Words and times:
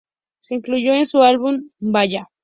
Se 0.39 0.55
incluyó 0.55 0.95
en 0.95 1.05
su 1.05 1.21
álbum 1.21 1.69
"Balla! 1.79 2.27